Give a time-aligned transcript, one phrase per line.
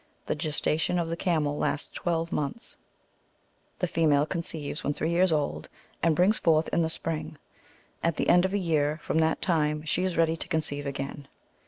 [0.25, 2.75] The gestation of the camel lasts twelve months;
[3.77, 5.69] the female conceives when three years old,
[6.01, 7.37] and brings forth in the spring;
[8.01, 11.27] at the end of a year from that time, she is ready to conceive again.